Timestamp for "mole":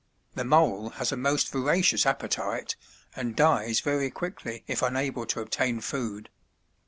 0.43-0.89